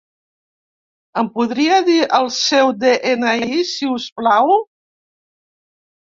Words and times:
Em 1.21 1.27
podria 1.33 1.75
dir 1.89 1.97
el 2.19 2.25
seu 2.37 2.71
de-ena-i 2.83 3.59
si 3.73 3.91
us 3.99 4.07
plau? 4.21 4.55